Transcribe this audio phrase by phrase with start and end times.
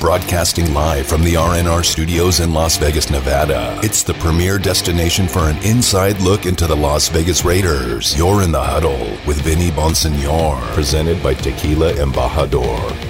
[0.00, 3.80] Broadcasting live from the RNR studios in Las Vegas, Nevada.
[3.82, 8.16] It's the premier destination for an inside look into the Las Vegas Raiders.
[8.16, 10.60] You're in the huddle with Vinny Bonsignore.
[10.72, 13.07] Presented by Tequila Embajador.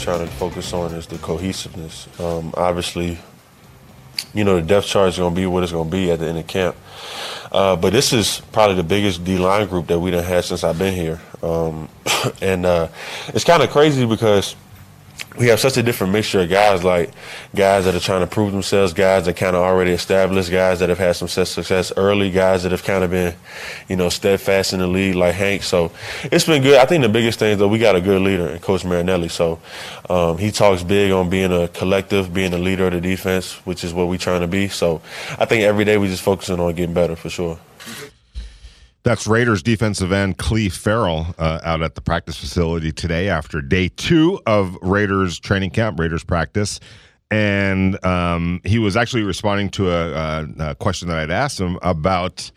[0.00, 2.08] Trying to focus on is the cohesiveness.
[2.20, 3.18] Um, obviously,
[4.34, 6.18] you know, the depth chart is going to be what it's going to be at
[6.18, 6.76] the end of camp.
[7.52, 10.64] Uh, but this is probably the biggest D line group that we done had since
[10.64, 11.20] I've been here.
[11.42, 11.88] Um,
[12.40, 12.88] and uh,
[13.28, 14.56] it's kind of crazy because
[15.38, 17.10] we have such a different mixture of guys, like
[17.54, 20.88] guys that are trying to prove themselves, guys that kind of already established, guys that
[20.88, 23.34] have had some success early, guys that have kind of been,
[23.88, 25.62] you know, steadfast in the league like Hank.
[25.62, 25.92] So
[26.24, 26.78] it's been good.
[26.78, 29.28] I think the biggest thing, though, we got a good leader in Coach Marinelli.
[29.28, 29.60] So
[30.08, 33.84] um, he talks big on being a collective, being a leader of the defense, which
[33.84, 34.68] is what we're trying to be.
[34.68, 35.00] So
[35.38, 37.58] I think every day we're just focusing on getting better for sure.
[39.06, 43.88] That's Raiders defensive end Clelin Ferrell uh, out at the practice facility today after day
[43.88, 46.80] two of Raiders training camp, Raiders practice.
[47.30, 51.78] And um, he was actually responding to a, a, a, question that I'd asked him
[51.82, 52.50] about.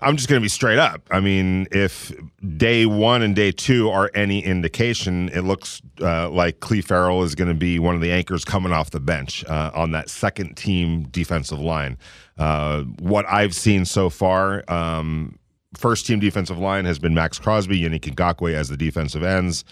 [0.00, 1.02] I'm just going to be straight up.
[1.08, 2.10] I mean, if
[2.56, 7.36] day one and day two are any indication, it looks uh, like Clelin Ferrell is
[7.36, 10.56] going to be one of the anchors coming off the bench uh, on that second
[10.56, 11.96] team defensive line.
[12.38, 15.38] Uh, what I've seen so far, um,
[15.74, 19.64] first team defensive line has been Maxx Crosby, Yannick Ngakoue as the defensive ends,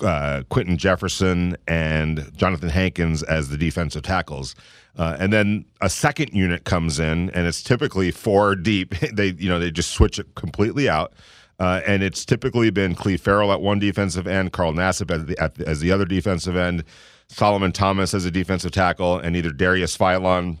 [0.00, 4.54] uh, Quinton Jefferson, and Jonathan Hankins as the defensive tackles.
[4.98, 8.94] Uh, and then a second unit comes in, and it's typically four deep.
[9.12, 11.12] they, you know, they just switch it completely out.
[11.58, 15.38] Uh, and it's typically been Clelin Ferrell at one defensive end, Carl Nassib as the,
[15.42, 16.84] at, as the other defensive end,
[17.28, 20.58] Solomon Thomas as a defensive tackle, and either Darius Philon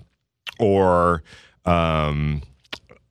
[0.58, 1.22] or
[1.66, 2.42] um,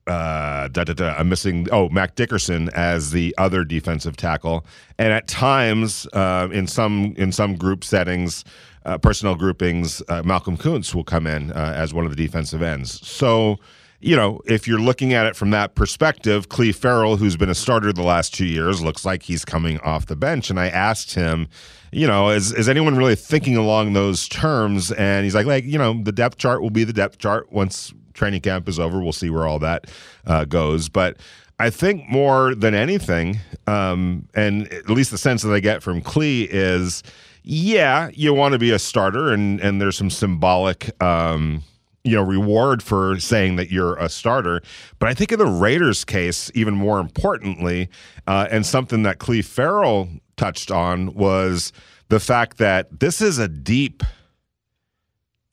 [0.06, 1.66] uh, da, da, da, I'm missing.
[1.72, 4.64] Oh, Matt Dickerson as the other defensive tackle,
[4.98, 8.44] and at times uh, in some in some group settings,
[8.84, 12.62] uh, personnel groupings, uh, Malcolm Koonce will come in uh, as one of the defensive
[12.62, 13.04] ends.
[13.06, 13.56] So,
[14.00, 17.54] you know, if you're looking at it from that perspective, Clee Ferrell, who's been a
[17.54, 20.50] starter the last two years, looks like he's coming off the bench.
[20.50, 21.48] And I asked him,
[21.90, 24.92] you know, is is anyone really thinking along those terms?
[24.92, 27.92] And he's like, like, you know, the depth chart will be the depth chart once
[28.16, 29.00] training camp is over.
[29.00, 29.86] We'll see where all that
[30.26, 30.88] uh, goes.
[30.88, 31.18] But
[31.58, 36.00] I think more than anything, um, and at least the sense that I get from
[36.00, 37.02] Clee is,
[37.42, 41.00] yeah, you want to be a starter, and and there's some symbolic.
[41.02, 41.62] Um,
[42.04, 44.62] you know, reward for saying that you're a starter.
[45.00, 47.88] But I think in the Raiders' case, even more importantly,
[48.28, 51.72] uh, and something that Clelin Ferrell touched on was
[52.08, 54.04] the fact that this is a deep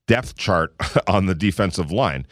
[0.06, 0.76] depth chart
[1.08, 2.28] on the defensive line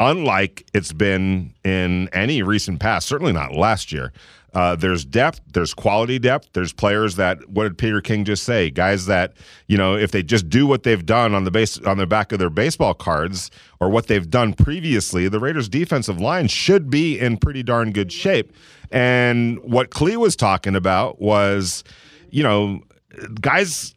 [0.00, 4.12] unlike it's been in any recent past, certainly not last year.
[4.54, 8.70] Uh, there's depth, there's quality depth, there's players that what did Peter King just say?
[8.70, 9.34] Guys that
[9.66, 12.32] you know if they just do what they've done on the base on the back
[12.32, 17.18] of their baseball cards or what they've done previously, the Raiders' defensive line should be
[17.18, 18.50] in pretty darn good shape.
[18.90, 21.84] And what Clee was talking about was,
[22.30, 22.80] you know,
[23.42, 23.94] guys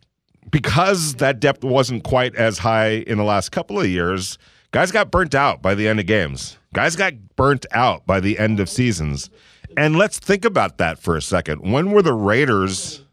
[0.52, 4.38] because that depth wasn't quite as high in the last couple of years
[4.72, 6.58] Guys got burnt out by the end of games.
[6.74, 9.30] Guys got burnt out by the end of seasons.
[9.76, 11.72] And let's think about that for a second.
[11.72, 13.04] When were the Raiders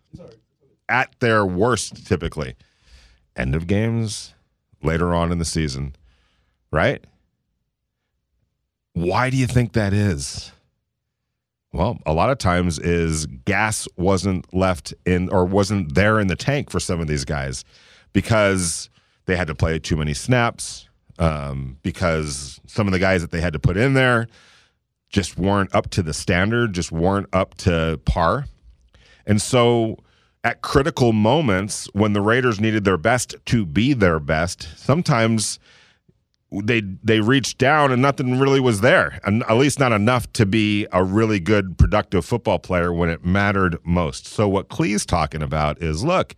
[0.89, 2.57] at their worst typically?
[3.37, 4.35] End of games,
[4.83, 5.95] later on in the season,
[6.71, 7.05] right?
[8.93, 10.53] Why do you think that is?
[11.73, 16.37] Well, a lot of times is gas wasn't left in or wasn't there in the
[16.37, 17.65] tank for some of these guys
[18.15, 18.89] because
[19.27, 20.86] they had to play too many snaps
[21.19, 24.27] um, because some of the guys that they had to put in there
[25.09, 28.47] just weren't up to the standard, just weren't up to par.
[29.27, 29.99] And so
[30.45, 35.59] at critical moments when the Raiders needed their best to be their best, sometimes
[36.53, 40.47] they they reached down and nothing really was there, and at least not enough to
[40.47, 44.27] be a really good productive football player when it mattered most.
[44.27, 46.37] So what Clee's talking about is, look,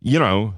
[0.00, 0.54] you know,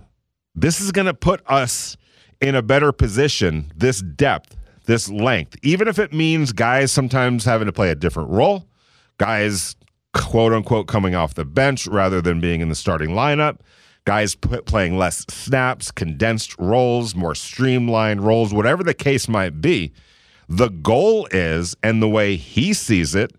[0.55, 1.97] this is going to put us
[2.43, 4.57] in a better position, this depth,
[4.87, 8.67] this length, even if it means guys sometimes having to play a different role,
[9.17, 9.77] guys
[10.13, 13.61] quote unquote coming off the bench rather than being in the starting lineup,
[14.05, 19.93] guys p- playing less snaps, condensed roles, more streamlined roles, whatever the case might be.
[20.49, 23.33] The goal is, and the way he sees it,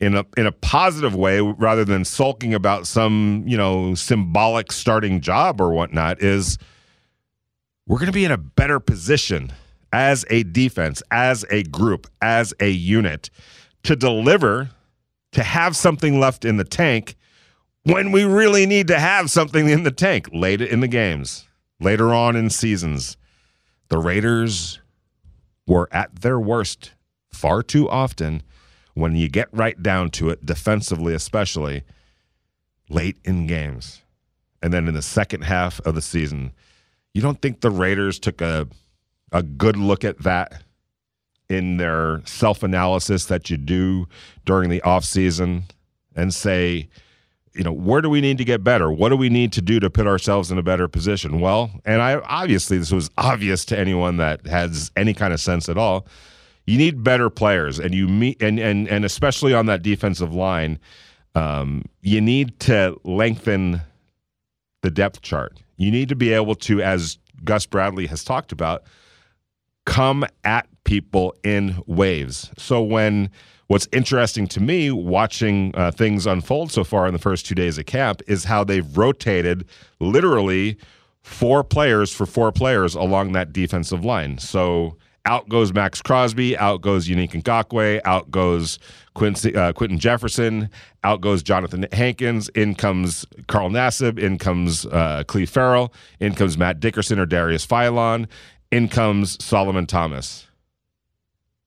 [0.00, 5.20] in a in a positive way, rather than sulking about some you know symbolic starting
[5.20, 6.58] job or whatnot, is
[7.86, 9.52] we're going to be in a better position
[9.92, 13.30] as a defense, as a group, as a unit
[13.84, 14.70] to deliver,
[15.32, 17.16] to have something left in the tank
[17.84, 21.46] when we really need to have something in the tank late in the games,
[21.78, 23.16] later on in seasons.
[23.88, 24.80] The Raiders
[25.66, 26.92] were at their worst
[27.32, 28.42] far too often
[28.94, 31.84] when you get right down to it, defensively especially,
[32.88, 34.02] late in games.
[34.62, 36.52] And then in the second half of the season,
[37.16, 38.68] you don't think the Raiders took a
[39.32, 40.62] a good look at that
[41.48, 44.06] in their self-analysis that you do
[44.44, 45.62] during the offseason
[46.14, 46.90] and say,
[47.54, 48.92] you know, where do we need to get better?
[48.92, 51.40] What do we need to do to put ourselves in a better position?
[51.40, 55.70] Well, and I obviously this was obvious to anyone that has any kind of sense
[55.70, 56.06] at all.
[56.66, 60.78] You need better players, and you meet, and and and especially on that defensive line,
[61.34, 63.80] um, you need to lengthen
[64.82, 65.62] the depth chart.
[65.76, 68.84] You need to be able to, as Gus Bradley has talked about,
[69.84, 72.50] come at people in waves.
[72.58, 73.30] So when
[73.66, 77.78] what's interesting to me watching uh, things unfold so far in the first two days
[77.78, 79.66] of camp is how they've rotated
[80.00, 80.76] literally
[81.22, 84.38] four players for four players along that defensive line.
[84.38, 84.96] So
[85.26, 88.78] out goes Maxx Crosby, out goes Yannick Ngakoue, out goes
[89.14, 90.70] Quincy, uh, Quinton Jefferson,
[91.04, 96.56] out goes Jonathan Hankins, in comes Carl Nassib, in comes uh, Cleve Ferrell, in comes
[96.56, 98.26] Matt Dickerson or Darius Philon,
[98.70, 100.45] in comes Solomon Thomas.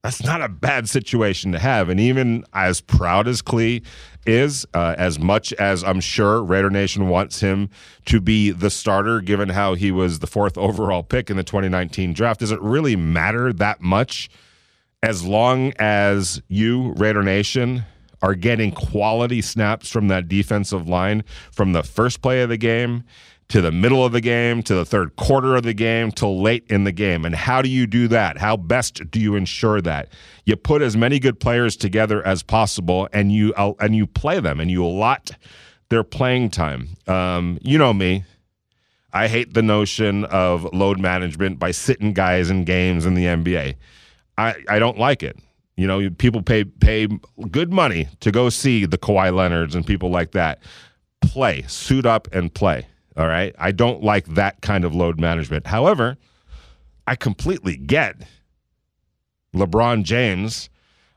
[0.04, 1.90] That's not a bad situation to have.
[1.90, 3.82] And even as proud as Clee
[4.26, 7.70] is, uh, as much as I'm sure Raider Nation wants him
[8.06, 12.14] to be the starter, given how he was the fourth overall pick in the 2019
[12.14, 14.30] draft, does it really matter that much
[15.04, 17.84] as long as you, Raider Nation,
[18.22, 23.04] are getting quality snaps from that defensive line from the first play of the game
[23.50, 26.64] to the middle of the game, to the third quarter of the game, till late
[26.70, 27.26] in the game.
[27.26, 28.38] And how do you do that?
[28.38, 30.10] How best do you ensure that?
[30.46, 34.40] You put as many good players together as possible, and you uh, and you play
[34.40, 35.32] them, and you allot
[35.90, 36.90] their playing time.
[37.08, 38.24] Um, you know me.
[39.12, 43.76] I hate the notion of load management by sitting guys in games in the NBA.
[44.38, 45.38] I, I don't like it.
[45.76, 47.08] You know, people pay pay
[47.50, 50.62] good money to go see the Kawhi Leonards and people like that.
[51.22, 52.86] Play, suit up and play.
[53.18, 53.56] All right.
[53.58, 55.68] I don't like that kind of load management.
[55.68, 56.18] However,
[57.08, 58.22] I completely get
[59.54, 60.70] LeBron James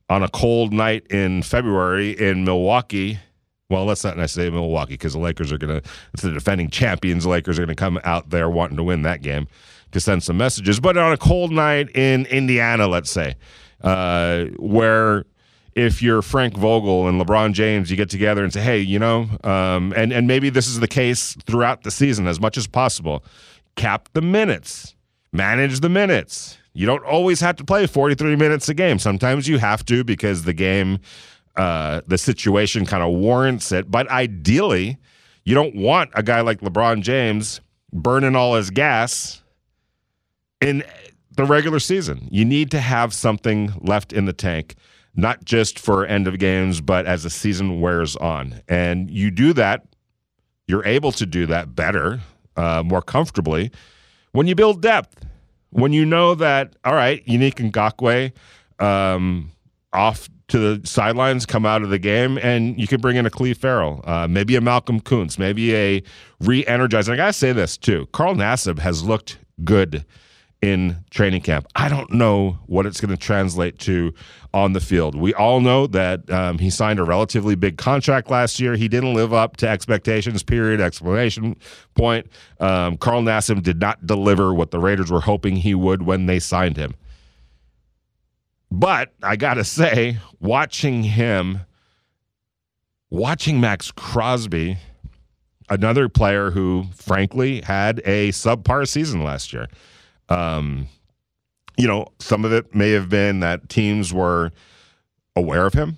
[0.08, 3.18] on a cold night in February in Milwaukee.
[3.70, 7.24] Well, let's not say Milwaukee because the Lakers are going to, it's the defending champions.
[7.24, 9.48] The Lakers are going to come out there wanting to win that game
[9.92, 10.80] to send some messages.
[10.80, 13.36] But on a cold night in Indiana, let's say,
[13.82, 15.24] uh, where
[15.74, 19.28] if you're Frank Vogel and LeBron James, you get together and say, hey, you know,
[19.44, 23.24] um, and, and maybe this is the case throughout the season as much as possible.
[23.76, 24.94] Cap the minutes,
[25.32, 26.58] manage the minutes.
[26.74, 28.98] You don't always have to play 43 minutes a game.
[28.98, 30.98] Sometimes you have to because the game,
[31.56, 33.90] uh, the situation kind of warrants it.
[33.90, 34.98] But ideally,
[35.44, 37.60] you don't want a guy like LeBron James
[37.92, 39.42] burning all his gas
[40.60, 40.82] in
[41.36, 42.28] the regular season.
[42.30, 44.76] You need to have something left in the tank
[45.14, 48.62] not just for end of games, but as the season wears on.
[48.68, 49.84] And you do that,
[50.66, 52.20] you're able to do that better,
[52.56, 53.70] uh, more comfortably
[54.32, 55.26] when you build depth.
[55.70, 58.32] When you know that, all right, Yannick Ngakoue
[58.84, 59.52] um,
[59.92, 63.30] off to the sidelines, come out of the game, and you can bring in a
[63.30, 66.02] Cleve Ferrell, uh, maybe a Malcolm Koonce, maybe a
[66.40, 67.14] re-energizing.
[67.14, 70.04] I gotta say this too: Carl Nassib has looked good
[70.62, 71.66] in training camp.
[71.74, 74.14] I don't know what it's going to translate to
[74.54, 75.16] on the field.
[75.16, 78.76] We all know that um, he signed a relatively big contract last year.
[78.76, 81.56] He didn't live up to expectations, period, explanation
[81.94, 82.28] point.
[82.60, 86.38] Um, Carl Nassib did not deliver what the Raiders were hoping he would when they
[86.38, 86.94] signed him.
[88.70, 91.60] But I got to say, watching him,
[93.10, 94.78] watching Maxx Crosby,
[95.68, 99.66] another player who, frankly, had a subpar season last year.
[100.28, 100.88] Um,
[101.76, 104.52] you know, some of it may have been that teams were
[105.34, 105.96] aware of him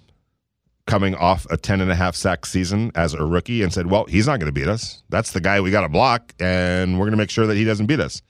[0.87, 4.04] coming off a 10 and a half sack season as a rookie and said, well,
[4.04, 5.02] he's not going to beat us.
[5.09, 7.64] That's the guy we got to block, and we're going to make sure that he
[7.64, 8.23] doesn't beat us.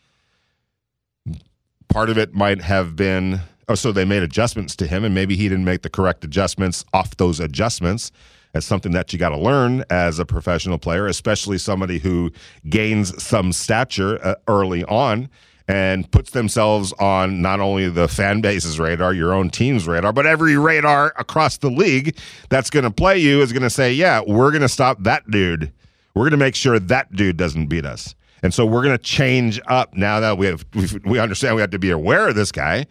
[1.88, 5.36] Part of it might have been, oh, so they made adjustments to him, and maybe
[5.36, 8.12] he didn't make the correct adjustments off those adjustments.
[8.52, 12.30] That's something that you got to learn as a professional player, especially somebody who
[12.68, 15.28] gains some stature uh, early on
[15.66, 20.26] and puts themselves on not only the fan base's radar, your own team's radar, but
[20.26, 22.16] every radar across the league
[22.50, 25.30] that's going to play you is going to say, yeah, we're going to stop that
[25.30, 25.72] dude.
[26.14, 28.14] We're going to make sure that dude doesn't beat us.
[28.42, 30.66] And so we're going to change up now that we have
[31.06, 32.86] we understand we have to be aware of this guy.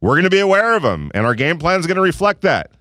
[0.00, 2.42] We're going to be aware of him, and our game plan is going to reflect
[2.42, 2.72] that.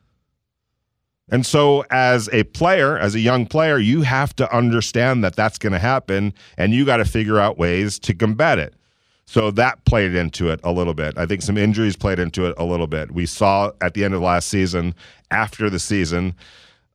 [1.29, 5.57] And so, as a player, as a young player, you have to understand that that's
[5.57, 8.73] going to happen, and you got to figure out ways to combat it.
[9.27, 11.17] So that played into it a little bit.
[11.17, 13.11] I think some injuries played into it a little bit.
[13.11, 14.95] We saw at the end of last season,
[15.29, 16.33] after the season,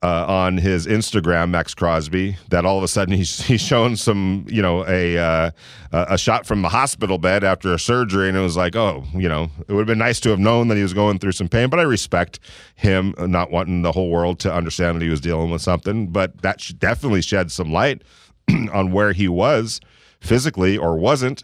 [0.03, 4.47] uh, on his Instagram, Maxx Crosby, that all of a sudden he's he's shown some,
[4.49, 5.51] you know, a uh,
[5.93, 9.29] a shot from the hospital bed after a surgery, and it was like, oh, you
[9.29, 11.49] know, it would have been nice to have known that he was going through some
[11.49, 11.69] pain.
[11.69, 12.41] But I respect
[12.77, 16.09] him not wanting the whole world to understand that he was dealing with something.
[16.09, 18.03] But that definitely shed some light
[18.73, 19.81] on where he was
[20.19, 21.43] physically or wasn't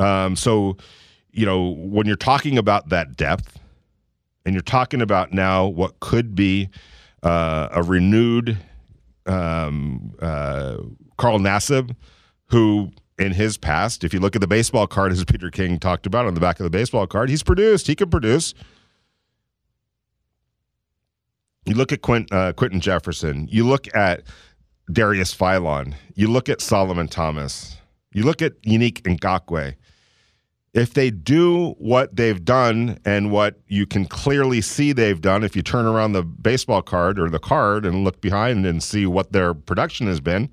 [0.00, 0.76] um, so,
[1.32, 3.58] you know, when you're talking about that depth,
[4.44, 6.68] and you're talking about now what could be
[7.22, 8.58] uh, a renewed
[9.26, 10.78] um, uh,
[11.18, 11.94] Carl Nassib,
[12.46, 16.06] who in his past, if you look at the baseball card, as Peter King talked
[16.06, 17.86] about on the back of the baseball card, he's produced.
[17.86, 18.54] He can produce.
[21.66, 23.46] You look at Quint, uh, Quinton Jefferson.
[23.50, 24.22] You look at
[24.90, 25.94] Darius Philon.
[26.14, 27.76] You look at Solomon Thomas.
[28.12, 29.74] You look at Yannick Ngakoue
[30.72, 35.56] if they do what they've done and what you can clearly see they've done, if
[35.56, 39.32] you turn around the baseball card or the card and look behind and see what
[39.32, 40.48] their production has been,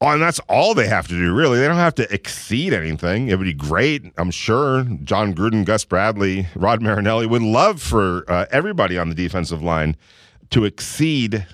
[0.00, 1.58] oh, and that's all they have to do, really.
[1.58, 3.28] They don't have to exceed anything.
[3.28, 4.12] It would be great.
[4.16, 9.14] I'm sure Jon Gruden, Gus Bradley, Rod Marinelli would love for uh, everybody on the
[9.14, 9.96] defensive line
[10.50, 11.44] to exceed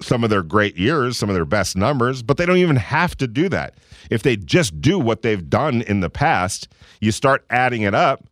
[0.00, 3.16] some of their great years, some of their best numbers, but they don't even have
[3.16, 3.74] to do that.
[4.10, 6.68] If they just do what they've done in the past,
[7.00, 8.24] you start adding it up.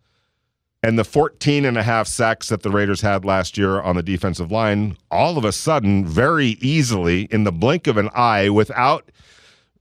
[0.84, 4.02] And the 14 and a half sacks that the Raiders had last year on the
[4.02, 9.12] defensive line, all of a sudden, very easily, in the blink of an eye, without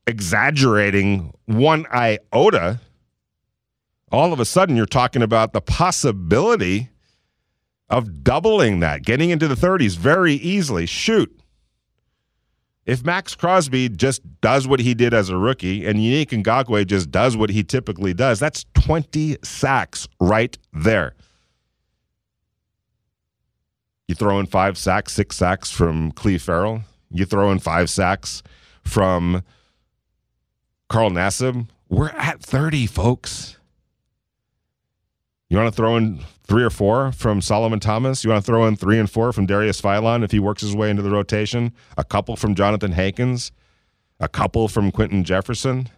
[0.06, 2.80] exaggerating one iota,
[4.12, 6.90] all of a sudden you're talking about the possibility
[7.90, 10.86] of doubling that, getting into the 30s very easily.
[10.86, 11.41] Shoot,
[12.92, 17.10] if Maxx Crosby just does what he did as a rookie and Yannick Ngakoue just
[17.10, 21.16] does what he typically does, that's 20 sacks right there.
[24.10, 26.82] You throw in five sacks, six sacks from Cleve Ferrell.
[27.10, 28.44] You throw in five sacks
[28.84, 29.42] from
[30.90, 31.70] Carl Nassib.
[31.88, 33.58] We're at 30, folks.
[35.52, 38.24] You want to throw in three or four from Solomon Thomas?
[38.24, 40.74] You want to throw in three and four from Darius Philon if he works his
[40.74, 41.74] way into the rotation?
[41.98, 43.52] A couple from Jonathan Hankins?
[44.22, 45.90] A couple from Quinton Jefferson?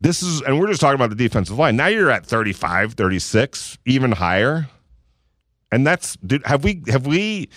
[0.00, 1.74] This is, and we're just talking about the defensive line.
[1.74, 4.68] Now you're at 35, 36, even higher.
[5.72, 7.48] And that's, dude, have we, have we,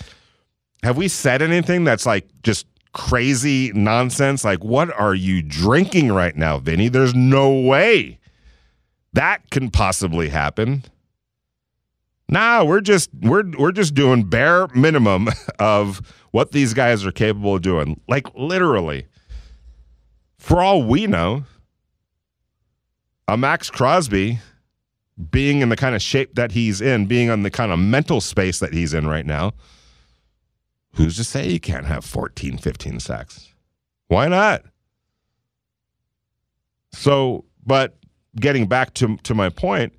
[0.81, 4.43] have we said anything that's like just crazy nonsense?
[4.43, 6.87] Like, what are you drinking right now, Vinny?
[6.87, 8.17] There's no way
[9.13, 10.83] that can possibly happen.
[12.29, 15.27] Nah, we're just we're we're just doing bare minimum
[15.59, 16.01] of
[16.31, 17.99] what these guys are capable of doing.
[18.07, 19.07] Like literally.
[20.37, 21.43] For all we know,
[23.27, 24.39] a Maxx Crosby
[25.29, 28.21] being in the kind of shape that he's in, being on the kind of mental
[28.21, 29.53] space that he's in right now,
[30.95, 33.53] who's to say he can't have 14, 15 sacks?
[34.07, 34.63] Why not?
[36.91, 37.95] So, but
[38.35, 39.93] getting back to to my point,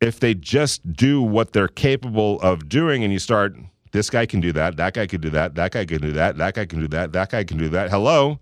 [0.00, 3.56] if they just do what they're capable of doing, and you start,
[3.92, 6.36] this guy can do that, that guy can do that, that guy can do that,
[6.36, 7.90] that guy can do that, that guy can do that.
[7.90, 8.38] Hello.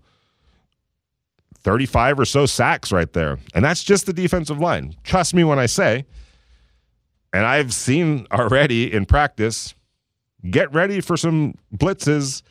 [1.59, 3.39] 35 or so sacks right there.
[3.55, 4.95] And that's just the defensive line.
[5.03, 6.05] Trust me when I say,
[7.33, 9.73] and I've seen already in practice,
[10.47, 12.43] get ready for some blitzes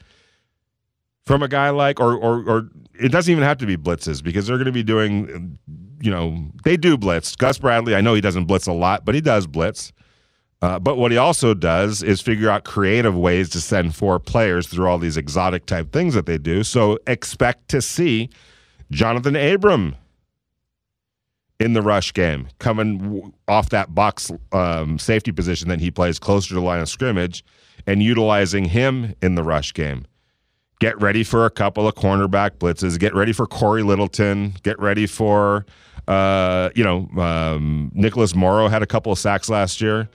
[1.26, 4.46] from a guy like, or, or, or it doesn't even have to be blitzes because
[4.46, 5.58] they're going to be doing
[6.04, 7.34] you know, they do blitz.
[7.34, 9.90] Gus Bradley, I know he doesn't blitz a lot, but he does blitz.
[10.60, 14.66] Uh, but what he also does is figure out creative ways to send four players
[14.66, 16.62] through all these exotic type things that they do.
[16.62, 18.30] So expect to see
[18.90, 19.96] jonathan Abram
[21.58, 26.48] in the rush game coming off that box um, safety position that he plays closer
[26.48, 27.44] to the line of scrimmage
[27.86, 30.06] and utilizing him in the rush game.
[30.80, 32.98] Get ready for a couple of cornerback blitzes.
[32.98, 34.54] Get ready for Corey Littleton.
[34.62, 35.64] Get ready for
[36.06, 40.08] uh, you know, um, Nicholas Morrow had a couple of sacks last year.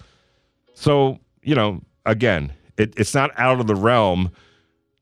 [0.74, 4.32] So, you know, again, it, it's not out of the realm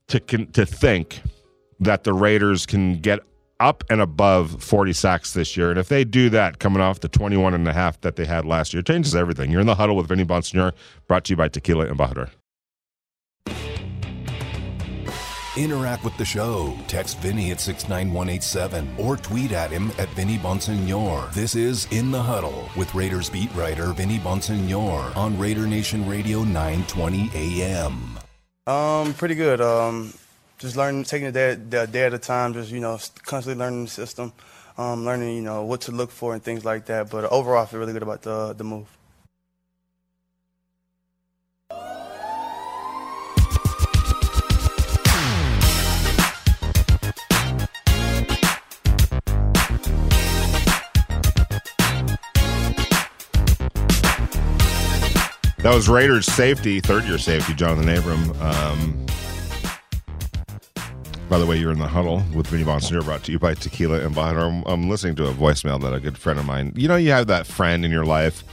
[0.07, 1.21] to to think
[1.79, 3.19] that the Raiders can get
[3.59, 5.69] up and above 40 sacks this year.
[5.69, 8.45] And if they do that coming off the 21 and a half that they had
[8.45, 9.51] last year, changes everything.
[9.51, 10.73] You're in the huddle with Vinny Bonsignore,
[11.07, 12.29] brought to you by Tequila Embajador.
[15.57, 16.77] Interact with the show.
[16.87, 21.33] Text Vinny at 69187 or tweet at him at Vinny Bonsignore.
[21.33, 26.43] This is In the Huddle with Raiders beat writer Vinny Bonsignore on Raider Nation Radio
[26.43, 28.19] 920 AM.
[28.67, 29.59] Um, pretty good.
[29.59, 30.13] Um,
[30.59, 33.85] just learning, taking a day, a day at a time, just, you know, constantly learning
[33.85, 34.33] the system,
[34.77, 37.09] um, learning, you know, what to look for and things like that.
[37.09, 38.96] But overall, I feel really good about the, the move.
[55.67, 58.31] That was Raiders safety, third year safety, Jonathan Abram.
[58.41, 59.05] Um,
[61.27, 63.99] by the way, you're in the huddle with Vinny Bonsignore, brought to you by Tequila
[63.99, 64.47] Embajador.
[64.47, 67.11] I'm, I'm listening to a voicemail that a good friend of mine, you know, you
[67.11, 68.45] have that friend in your life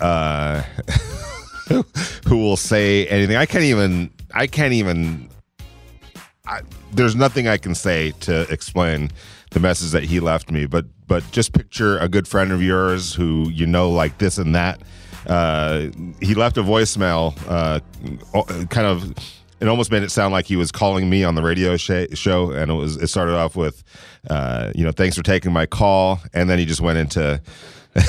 [0.00, 0.62] uh,
[2.26, 3.36] who will say anything.
[3.36, 5.28] I can't even, I can't even,
[6.46, 6.62] I,
[6.92, 9.10] there's nothing I can say to explain
[9.50, 13.12] the message that he left me, but, but just picture a good friend of yours
[13.12, 14.80] who you know, like this and that.
[15.28, 15.88] Uh,
[16.20, 17.80] he left a voicemail, uh,
[18.66, 19.14] kind of
[19.60, 22.50] it almost made it sound like he was calling me on the radio sh- show,
[22.52, 23.82] and it was it started off with,
[24.30, 27.40] uh, you know, thanks for taking my call, and then he just went into.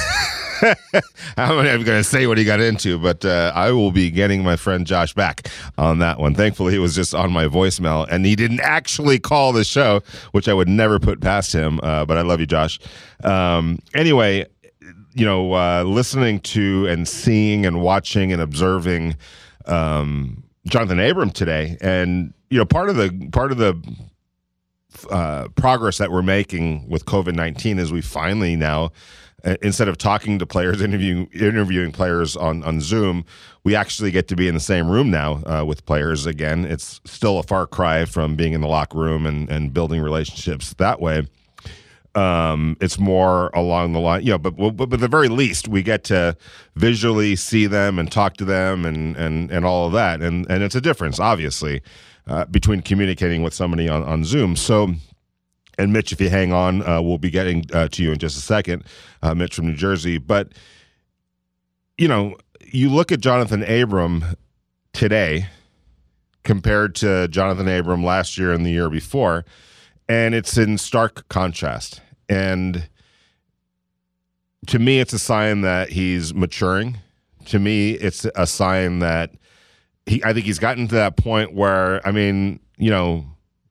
[1.38, 4.12] I'm not even going to say what he got into, but uh, I will be
[4.12, 5.48] getting my friend Josh back
[5.78, 6.36] on that one.
[6.36, 10.02] Thankfully, he was just on my voicemail, and he didn't actually call the show,
[10.34, 11.80] which I would never put past him.
[11.82, 12.78] Uh, but I love you, Josh.
[13.24, 14.48] Um, anyway,
[15.20, 19.18] you know, uh, listening to and seeing and watching and observing.
[19.66, 23.76] Um, Jonathan Abram today, and you know part of the part of the
[25.12, 28.92] uh, progress that we're making with COVID nineteen is we finally now.
[29.46, 33.26] Uh, instead of talking to players, interviewing interviewing players on, on Zoom,
[33.64, 36.66] we actually get to be in the same room now uh, with players again.
[36.66, 40.74] It's still a far cry from being in the locker room and, and building relationships
[40.76, 41.26] that way.
[42.16, 45.68] Um, it's more along the line, you know, but, but, but at the very least,
[45.68, 46.36] we get to
[46.76, 50.22] visually see them and talk to them and, and, and all of that.
[50.22, 51.82] And, and it's a difference, obviously,
[52.26, 54.56] uh, between communicating with somebody on, on Zoom.
[54.56, 54.96] So,
[55.78, 58.38] and Mitch, if you hang on, uh, we'll be getting uh, to you in just
[58.38, 58.84] a second,
[59.22, 60.18] uh, Mitch from New Jersey.
[60.18, 60.54] But,
[61.98, 64.26] you know, you look at Jonathan Abram
[64.94, 65.48] today
[66.44, 69.46] compared to Jonathan Abram last year and the year before
[70.10, 72.02] and it's in stark contrast.
[72.28, 72.90] And
[74.68, 76.98] to me, it's a sign that he's maturing.
[77.46, 79.32] To me, it's a sign that
[80.06, 80.22] he.
[80.24, 83.26] I think he's gotten to that point where, I mean, you know,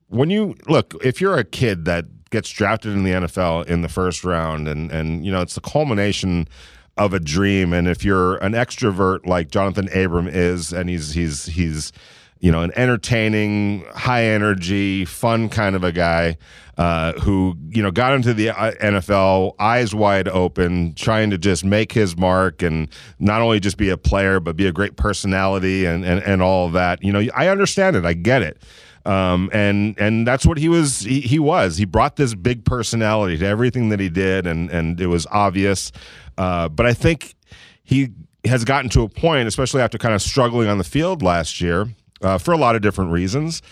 [0.09, 3.88] when you look, if you're a kid that gets drafted in the NFL in the
[3.88, 6.48] first round, and and you know, it's the culmination
[6.96, 7.72] of a dream.
[7.72, 11.92] And if you're an extrovert like Jonathan Abram is, and he's he's he's
[12.40, 16.37] you know, an entertaining, high energy, fun kind of a guy
[16.77, 21.64] uh, who, you know, got into the uh, NFL eyes wide open, trying to just
[21.64, 25.85] make his mark and not only just be a player, but be a great personality
[25.85, 27.03] and, and, and all of that.
[27.03, 28.05] You know, I understand it.
[28.05, 28.62] I get it.
[29.05, 31.01] Um, and and that's what he was.
[31.01, 31.79] He, he, was.
[31.79, 35.92] He brought this big personality to everything that he did, and and it was obvious.
[36.37, 37.35] Uh, but I think
[37.83, 38.11] he
[38.44, 41.88] has gotten to a point, especially after kind of struggling on the field last year,
[42.23, 43.63] uh, for a lot of different reasons.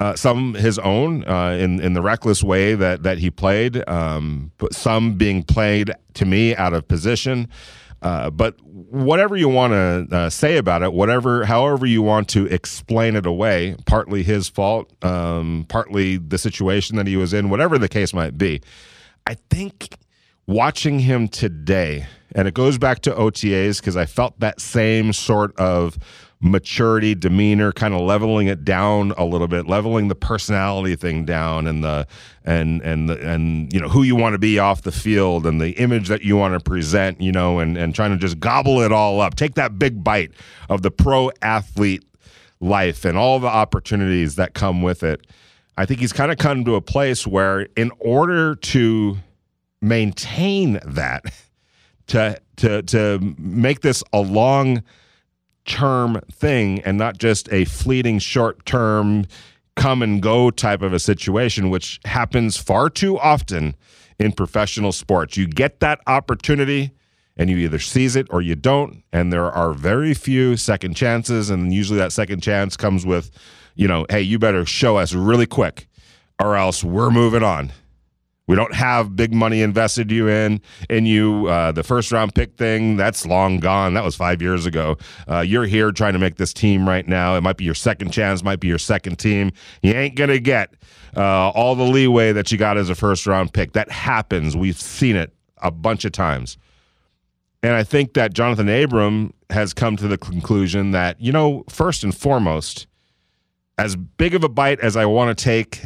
[0.00, 4.52] Uh, some his own uh, in in the reckless way that that he played, um,
[4.58, 7.48] but some being played to me out of position.
[8.00, 12.46] Uh, but whatever you want to uh, say about it, whatever, however you want to
[12.46, 17.76] explain it away, partly his fault, um, partly the situation that he was in, whatever
[17.76, 18.60] the case might be.
[19.26, 19.96] I think
[20.46, 22.06] watching him today,
[22.36, 25.98] and it goes back to OTAs because I felt that same sort of
[26.40, 31.66] maturity, demeanor, kind of leveling it down a little bit, leveling the personality thing down,
[31.66, 32.06] and the
[32.44, 35.60] and and the, and you know who you want to be off the field, and
[35.60, 38.80] the image that you want to present, you know, and and trying to just gobble
[38.80, 40.30] it all up, take that big bite
[40.68, 42.04] of the pro athlete
[42.60, 45.26] life and all the opportunities that come with it.
[45.76, 49.18] I think he's kind of come to a place where, in order to
[49.80, 51.24] maintain that,
[52.08, 54.82] to to to make this a long
[55.68, 59.26] term thing and not just a fleeting short term
[59.76, 63.76] come and go type of a situation, which happens far too often
[64.18, 65.36] in professional sports.
[65.36, 66.90] You get that opportunity
[67.36, 69.04] and you either seize it or you don't.
[69.12, 73.30] And there are very few second chances, and usually that second chance comes with,
[73.76, 75.86] you know, hey, you better show us really quick,
[76.40, 77.70] or else we're moving on.
[78.48, 81.46] We don't have big money invested you in, in you.
[81.46, 83.94] Uh, the first round pick thing, that's long gone.
[83.94, 84.96] That was five years ago.
[85.28, 87.36] Uh, you're here trying to make this team right now.
[87.36, 89.52] It might be your second chance, might be your second team.
[89.82, 90.74] You ain't to get
[91.16, 93.74] uh, all the leeway that you got as a first round pick.
[93.74, 94.56] That happens.
[94.56, 96.56] We've seen it a bunch of times.
[97.62, 102.04] And I think that Jonathan Abram has come to the conclusion that, you know, first
[102.04, 102.86] and foremost,
[103.76, 105.80] as big of a bite as I want to take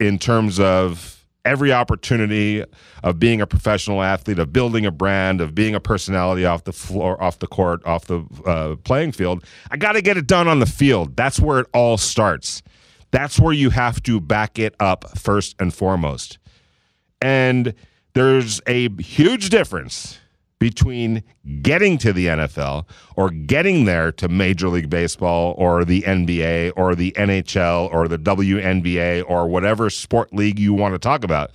[0.00, 1.17] in terms of
[1.48, 2.62] every opportunity
[3.02, 6.72] of being a professional athlete, of building a brand, of being a personality off the
[6.72, 9.42] floor, off the court, off the uh, playing field.
[9.70, 11.16] I got to get it done on the field.
[11.16, 12.62] That's where it all starts.
[13.10, 16.38] That's where you have to back it up first and foremost.
[17.22, 17.72] And
[18.12, 20.18] there's a huge difference
[20.58, 21.22] between
[21.62, 22.84] getting to the NFL
[23.16, 28.18] or getting there to Major League Baseball or the NBA or the NHL or the
[28.18, 31.52] WNBA or whatever sport league you want to talk about.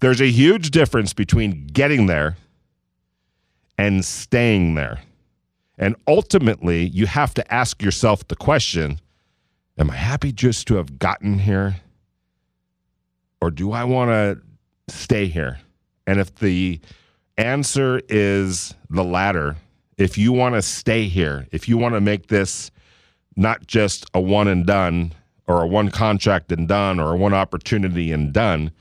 [0.00, 2.36] There's a huge difference between getting there
[3.76, 5.00] and staying there.
[5.76, 9.00] And ultimately, you have to ask yourself the question
[9.78, 11.76] Am I happy just to have gotten here?
[13.40, 14.40] Or do I want to
[14.92, 15.60] stay here?
[16.04, 16.80] And if the
[17.38, 19.56] answer is the latter.
[19.96, 22.70] If you want to stay here, if you want to make this
[23.36, 25.14] not just a one and done
[25.46, 28.72] or a one contract and done or a one opportunity and done,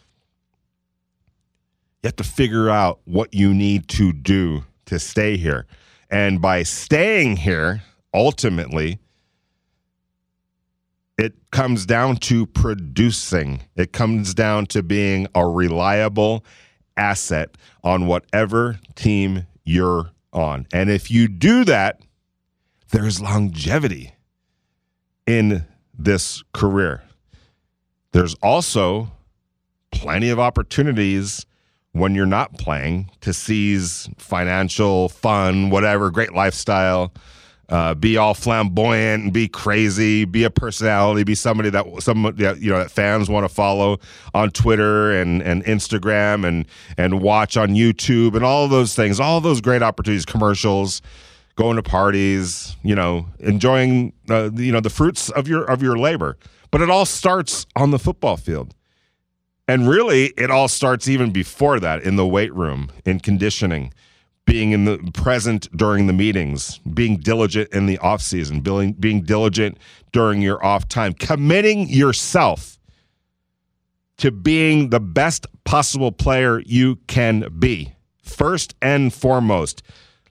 [2.04, 5.66] you have to figure out what you need to do to stay here.
[6.10, 9.00] And by staying here, ultimately,
[11.18, 13.62] it comes down to producing.
[13.76, 16.46] It comes down to being a reliable
[16.98, 20.68] asset on whatever team you're on.
[20.74, 22.02] And if you do that,
[22.90, 24.14] there's longevity
[25.26, 25.66] in
[25.98, 27.04] this career.
[28.12, 29.12] There's also
[29.92, 31.46] plenty of opportunities
[31.92, 37.12] when you're not playing to seize financial fun, whatever, great lifestyle
[37.70, 42.72] uh, be all flamboyant and be crazy, be a personality, be somebody that some you
[42.72, 44.00] know that fans want to follow
[44.34, 46.66] on Twitter and and Instagram and
[46.98, 51.02] and watch on YouTube and all those things, all those great opportunities, commercials,
[51.56, 55.98] going to parties, you know, enjoying uh, you know the fruits of your of your
[55.98, 56.38] labor.
[56.72, 58.74] But it all starts on the football field.
[59.70, 63.94] And really, it all starts even before that in the weight room, in conditioning,
[64.48, 69.22] being in the present during the meetings, being diligent in the off season, being, being
[69.22, 69.78] diligent
[70.14, 72.80] during your off time, committing yourself
[74.18, 77.94] to being the best possible player you can be.
[78.24, 79.84] First and foremost,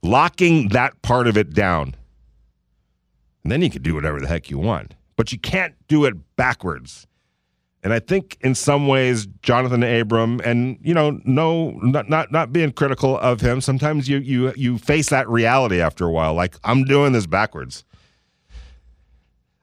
[0.02, 1.94] locking that part of it down.
[3.44, 4.94] And then you can do whatever the heck you want.
[5.16, 7.06] But you can't do it backwards.
[7.82, 12.52] And I think in some ways, Jonathan Abram, and you know, no, not not not
[12.52, 13.60] being critical of him.
[13.60, 16.34] Sometimes you you you face that reality after a while.
[16.34, 17.84] Like I'm doing this backwards.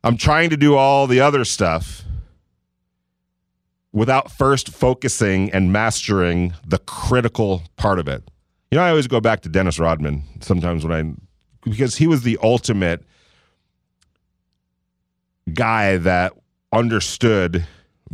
[0.05, 2.03] I'm trying to do all the other stuff
[3.93, 8.23] without first focusing and mastering the critical part of it.
[8.71, 12.23] You know, I always go back to Dennis Rodman sometimes when I because he was
[12.23, 13.03] the ultimate
[15.53, 16.33] guy that
[16.71, 17.65] understood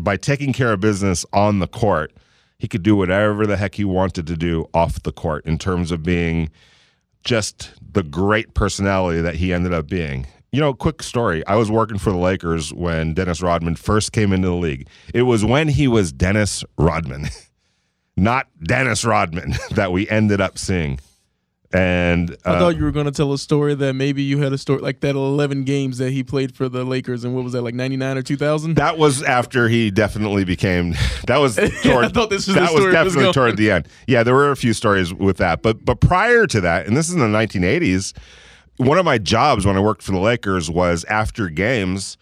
[0.04, 2.14] by taking care of business on the court,
[2.58, 5.92] he could do whatever the heck he wanted to do off the court in terms
[5.92, 6.50] of being
[7.24, 10.28] just the great personality that he ended up being.
[10.52, 11.46] You know, quick story.
[11.46, 14.88] I was working for the Lakers when Dennis Rodman first came into the league.
[15.14, 17.28] It was when he was Dennis Rodman,
[18.18, 21.00] not Dennis Rodman, that we ended up seeing.
[21.72, 24.54] And uh, I thought you were going to tell a story that maybe you had
[24.54, 27.54] a story like that 11 games that he played for the Lakers and what was
[27.54, 28.76] that like 99 or 2000?
[28.76, 30.92] That was after he definitely became
[31.28, 33.88] that was toward, I thought this was that was definitely was toward the end.
[34.08, 35.62] Yeah, there were a few stories with that.
[35.62, 38.18] But but prior to that, and this is in the 1980s,
[38.78, 42.18] one of my jobs when I worked for the Lakers was after games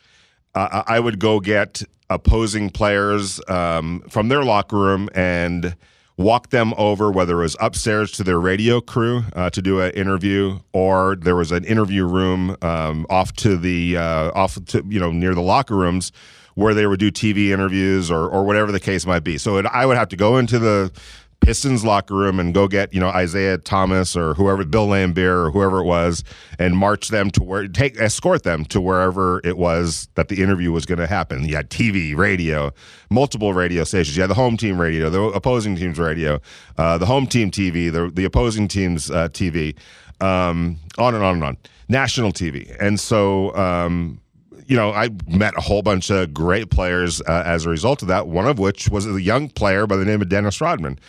[0.57, 5.75] uh, I would go get opposing players um, from their locker room and
[6.17, 9.91] walk them over, whether it was upstairs to their radio crew uh, to do an
[9.91, 14.99] interview, or there was an interview room um, off to the uh, off to you
[14.99, 16.11] know near the locker rooms
[16.55, 19.37] where they would do TV interviews or or whatever the case might be.
[19.37, 20.91] So it, I would have to go into the
[21.39, 25.51] Pistons locker room and go get you know Isiah Thomas or whoever Bill Laimbeer or
[25.51, 26.23] whoever it was
[26.59, 30.71] and march them to where take escort them to wherever it was that the interview
[30.71, 31.47] was going to happen.
[31.47, 32.71] You had TV, radio,
[33.09, 34.17] multiple radio stations.
[34.17, 36.39] You had the home team radio, the opposing team's radio,
[36.77, 39.77] uh, the home team TV, the the opposing team's uh, TV,
[40.19, 43.55] um, on and on and on, national TV, and so.
[43.55, 44.21] Um,
[44.67, 48.09] you know, I met a whole bunch of great players uh, as a result of
[48.09, 48.27] that.
[48.27, 50.99] One of which was a young player by the name of Dennis Rodman,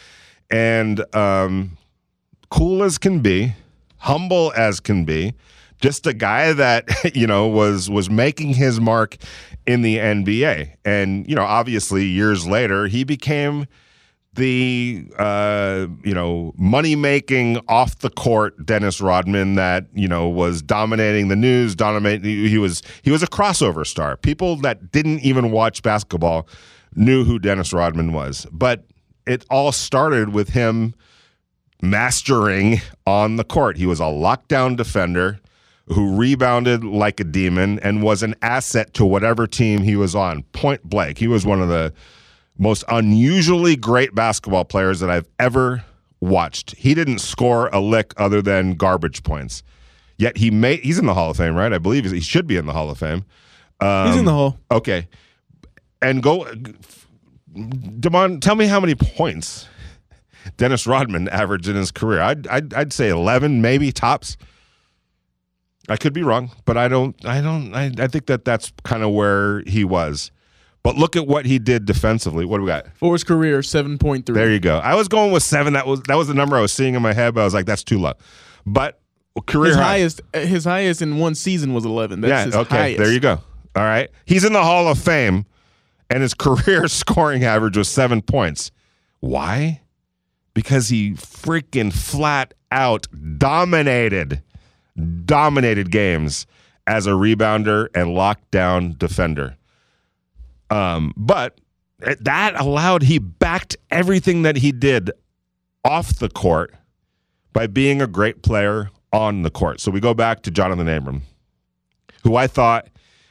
[0.50, 1.76] and um,
[2.50, 3.54] cool as can be,
[3.98, 5.34] humble as can be,
[5.80, 9.16] just a guy that you know was was making his mark
[9.66, 13.66] in the NBA, and you know, obviously years later he became
[14.34, 20.62] the uh, you know money making off the court Dennis Rodman that you know was
[20.62, 21.74] dominating the news.
[21.74, 22.24] Dominate.
[22.24, 24.16] He was he was a crossover star.
[24.16, 26.48] People that didn't even watch basketball
[26.94, 28.46] knew who Dennis Rodman was.
[28.50, 28.84] But
[29.28, 30.94] it all started with him
[31.82, 33.76] mastering on the court.
[33.76, 35.38] He was a lockdown defender
[35.88, 40.42] who rebounded like a demon and was an asset to whatever team he was on.
[40.52, 41.18] Point blank.
[41.18, 41.92] He was one of the
[42.58, 45.84] most unusually great basketball players that I've ever
[46.20, 46.74] watched.
[46.76, 49.62] He didn't score a lick other than garbage points.
[50.18, 51.72] Yet he made he's in the Hall of Fame, right?
[51.72, 53.24] I believe he should be in the Hall of Fame.
[53.80, 54.58] Um, he's in the Hall.
[54.70, 55.06] Okay.
[56.02, 56.46] And go
[58.00, 59.68] Damon, tell me how many points
[60.56, 62.20] Dennis Rodman averaged in his career.
[62.20, 64.36] I'd, I'd, I'd say 11 maybe tops.
[65.88, 69.02] I could be wrong, but I don't I don't I, I think that that's kind
[69.02, 70.30] of where he was.
[70.82, 72.44] But look at what he did defensively.
[72.44, 72.86] What do we got?
[72.96, 74.34] For his career, seven point three.
[74.34, 74.78] There you go.
[74.78, 75.72] I was going with seven.
[75.72, 77.54] That was that was the number I was seeing in my head, but I was
[77.54, 78.12] like, that's too low.
[78.66, 79.00] But
[79.46, 79.82] career his high.
[79.82, 82.20] highest his highest in one season was eleven.
[82.20, 82.76] That's yeah, his okay.
[82.76, 82.98] highest.
[82.98, 83.40] There you go.
[83.74, 84.10] All right.
[84.24, 85.46] He's in the Hall of Fame,
[86.10, 88.70] and his career scoring average was seven points.
[89.20, 89.82] Why?
[90.54, 93.06] Because he freaking flat out
[93.38, 94.42] dominated,
[95.24, 96.46] dominated games
[96.86, 99.56] as a rebounder and lockdown defender.
[100.70, 101.60] Um, but
[102.20, 105.10] that allowed he backed everything that he did
[105.84, 106.74] off the court
[107.52, 109.80] by being a great player on the court.
[109.80, 111.22] So we go back to Jonathan Abram,
[112.22, 112.88] who I thought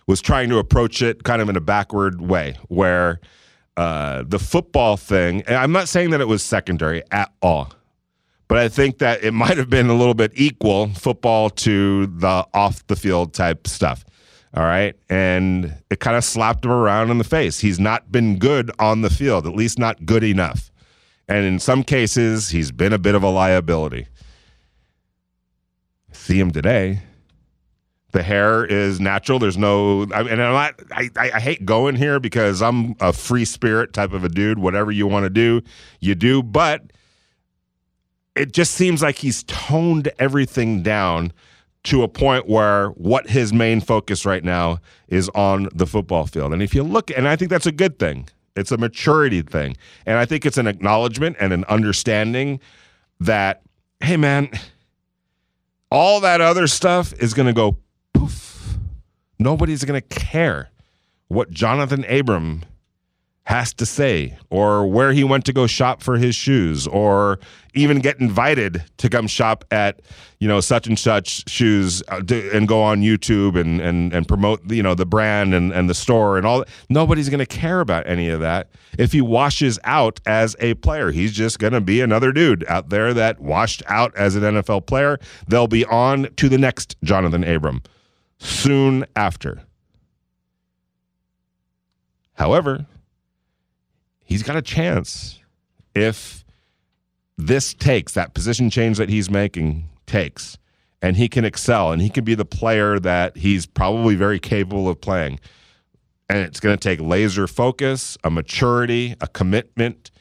[0.08, 3.20] was trying to approach it kind of in a backward way, where
[3.76, 7.74] uh, the football thing, and I'm not saying that it was secondary at all,
[8.48, 12.48] but I think that it might have been a little bit equal football to the
[12.54, 14.06] off the field type stuff.
[14.54, 14.96] All right.
[15.10, 17.60] And it kind of slapped him around in the face.
[17.60, 20.72] He's not been good on the field, at least not good enough.
[21.28, 24.08] And in some cases, he's been a bit of a liability.
[26.12, 27.02] See him today.
[28.18, 29.38] The hair is natural.
[29.38, 33.46] There's no, I, and I'm not, I, I hate going here because I'm a free
[33.46, 34.58] spirit type of a dude.
[34.58, 35.62] Whatever you want to do,
[36.00, 36.42] you do.
[36.42, 36.82] But
[38.36, 41.32] it just seems like he's toned everything down
[41.84, 46.54] to a point where what his main focus right now is on the football field.
[46.54, 49.78] And if you look, and I think that's a good thing, it's a maturity thing.
[50.08, 52.62] And I think it's an acknowledgement and an understanding
[53.20, 53.62] that,
[54.00, 54.50] hey, man,
[55.92, 57.78] all that other stuff is going to go.
[59.40, 60.70] Nobody's going to care
[61.28, 62.64] what Jonathan Abram
[63.48, 67.40] has to say or where he went to go shop for his shoes or
[67.74, 70.02] even get invited to come shop at
[70.40, 72.22] you know such and such shoes uh,
[72.54, 75.94] and go on YouTube and and and promote you know the brand and and the
[75.94, 76.66] store and all.
[76.90, 81.12] Nobody's going to care about any of that if he washes out as a player.
[81.12, 84.88] He's just going to be another dude out there that washed out as an NFL
[84.88, 85.20] player.
[85.48, 87.82] They'll be on to the next Jonathan Abram
[88.40, 89.62] soon after.
[92.34, 92.86] However
[94.28, 95.40] he's got a chance.
[95.96, 96.46] If
[97.38, 100.58] this takes that position change that he's making takes
[101.02, 104.90] and he can excel and he can be the player that he's probably very capable
[104.90, 105.40] of playing.
[106.30, 110.12] And it's going to take laser focus a maturity a commitment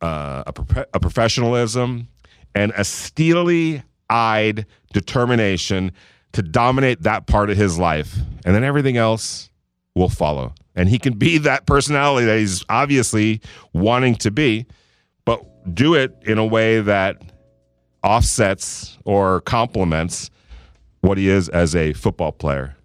[0.00, 2.08] uh, a, pro- a professionalism
[2.54, 5.92] and a steely eyed determination
[6.32, 9.50] to dominate that part of his life and then everything else
[9.94, 13.40] will follow and he can be that personality that he's obviously
[13.72, 14.66] wanting to be,
[15.24, 15.42] but
[15.74, 17.22] do it in a way that
[18.02, 20.30] offsets or complements
[21.00, 22.76] what he is as a football player.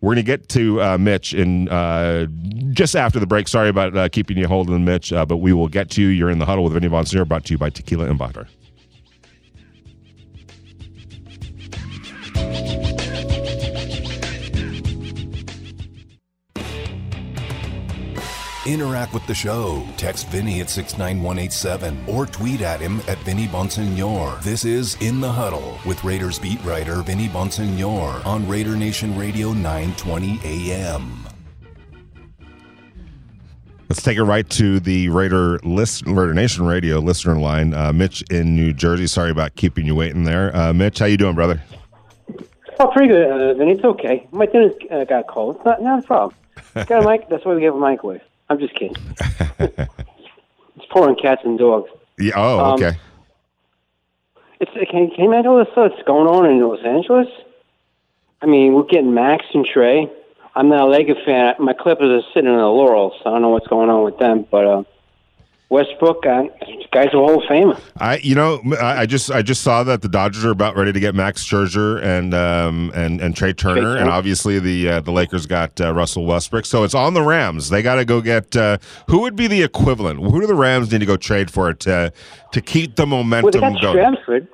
[0.00, 2.26] We're going to get to uh, Mitch in uh,
[2.70, 3.46] just after the break.
[3.46, 6.08] Sorry about uh, keeping you holding, Mitch, uh, but we will get to you.
[6.08, 8.48] You're in the huddle with Vinny Bonsignore, brought to you by Tequila Embajador.
[18.64, 19.84] Interact with the show.
[19.96, 24.40] Text Vinny at 69187 or tweet at him at Vinny Bonsignore.
[24.42, 29.52] This is In the Huddle with Raiders beat writer Vinny Bonsignore on Raider Nation Radio
[29.52, 31.26] 920 AM.
[33.88, 37.74] Let's take it right to the Raider list, Raider Nation Radio listener line.
[37.74, 39.08] Uh, Mitch in New Jersey.
[39.08, 40.54] Sorry about keeping you waiting there.
[40.54, 41.60] Uh, Mitch, how you doing, brother?
[42.78, 43.72] Oh, pretty good, uh, Vinny.
[43.72, 44.28] It's okay.
[44.30, 45.56] My dinner's uh, got cold.
[45.56, 46.38] It's not, not a problem.
[46.74, 47.28] got a mic.
[47.28, 48.22] That's why we have a microwave.
[48.52, 48.94] I'm just kidding.
[49.58, 51.88] it's pouring cats and dogs.
[52.18, 52.34] Yeah.
[52.36, 52.98] Oh, Um, okay.
[54.60, 57.28] It's can, can you imagine all this stuff that's going on in Los Angeles?
[58.42, 60.06] I mean, we're getting Max and Trey.
[60.54, 61.54] I'm not a Laker fan.
[61.60, 63.14] My Clippers are sitting in the laurels.
[63.22, 64.46] So I don't know what's going on with them.
[64.50, 64.82] But uh,
[65.72, 66.42] Westbrook, uh,
[66.92, 67.80] guy's a Hall of Famer.
[67.96, 70.92] I, you know, I, I just, I just saw that the Dodgers are about ready
[70.92, 73.96] to get Max Scherzer and um and and Trea Turner, Turner.
[73.96, 77.70] and obviously the uh, the Lakers got uh, Russell Westbrook, so it's on the Rams.
[77.70, 78.76] They got to go get uh,
[79.08, 80.20] who would be the equivalent?
[80.20, 82.12] Who do the Rams need to go trade for to
[82.52, 84.48] to keep the Well, momentum they got going?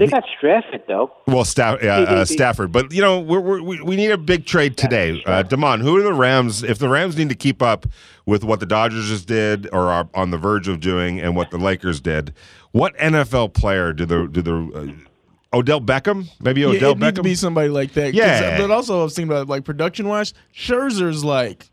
[0.00, 1.12] They got Stafford though.
[1.26, 4.46] Well, Staff, uh, uh, Stafford, but you know we're, we're, we we need a big
[4.46, 5.22] trade today.
[5.26, 6.62] Uh, Damon, who are the Rams?
[6.62, 7.86] If the Rams need to keep up
[8.26, 11.50] with what the Dodgers just did or are on the verge of doing, and what
[11.50, 12.34] the Lakers did,
[12.72, 15.04] what NFL player do the do the
[15.52, 16.28] uh, Odell Beckham?
[16.40, 17.24] Maybe Yeah, Odell need to Beckham.
[17.24, 18.14] be somebody like that.
[18.14, 18.58] Yeah.
[18.58, 21.70] but also I was thinking about like production wise, Scherzer's like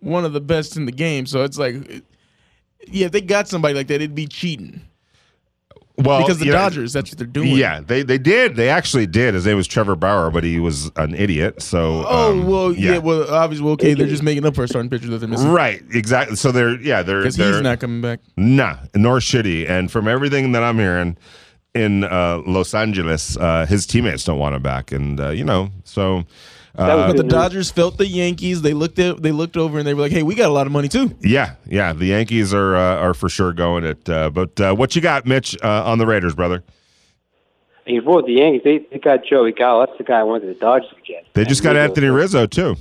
[0.00, 1.26] one of the best in the game.
[1.26, 2.04] So it's like,
[2.86, 4.82] yeah, if they got somebody like that, it'd be cheating
[5.98, 7.56] well, because the know, Dodgers, that's what they're doing.
[7.56, 8.56] Yeah, they they did.
[8.56, 9.34] They actually did.
[9.34, 11.60] His name was Trevor Bauer, but he was an idiot.
[11.60, 12.98] So Oh um, well, yeah.
[12.98, 15.50] Well, obviously, well, okay, they're just making up for a starting pitcher that they're missing
[15.50, 16.36] right, exactly.
[16.36, 18.20] So they're yeah they're because he's not coming back.
[18.36, 19.66] Nah, nor should he.
[19.66, 21.16] And from everything that I'm hearing
[21.74, 24.92] in uh, Los Angeles, uh, his teammates don't want him back.
[24.92, 26.24] And uh, you know, so
[26.76, 27.32] uh, But the news.
[27.32, 28.62] Dodgers felt the Yankees.
[28.62, 30.66] They looked at, they looked over, and they were like, "Hey, we got a lot
[30.66, 34.08] of money too." yeah, yeah, the Yankees are uh, are for sure going it.
[34.08, 36.62] Uh, but uh, what you got, Mitch, uh, on the Raiders, brother?
[37.86, 38.60] He brought the Yankees.
[38.64, 39.86] They, they got Joey Gallo.
[39.86, 41.26] That's the guy I wanted the Dodgers to get.
[41.32, 42.76] They just got And Anthony Rizzo too.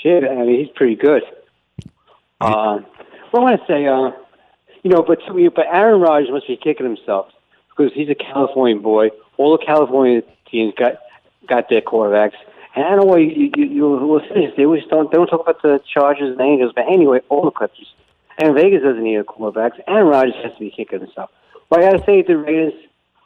[0.00, 1.22] Shit, I mean, he's pretty good.
[2.40, 2.78] Uh,
[3.32, 4.12] well, I want to say, uh,
[4.84, 5.18] you know, but
[5.54, 7.28] but Aaron Rodgers must be kicking himself
[7.70, 9.10] because he's a California boy.
[9.36, 10.94] All the California teams got
[11.48, 12.34] got their quarterbacks,
[12.74, 14.52] and why you you, you listen.
[14.56, 17.50] They always don't they don't talk about the Chargers and Angels, but anyway, all the
[17.50, 17.92] Clippers.
[18.36, 19.80] And Vegas doesn't need a quarterbacks.
[19.86, 21.30] Aaron Rodgers has to be kicking himself.
[21.70, 22.72] Well, I got to say, the Raiders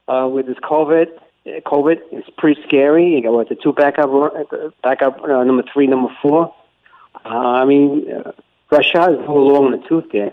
[0.06, 3.14] uh, with this COVID, uh, COVID, it's pretty scary.
[3.14, 6.54] You got what the two backup, uh, backup uh, number three, number four.
[7.24, 8.32] Uh, I mean, uh,
[8.70, 10.32] Rashad is a little long in the tooth there.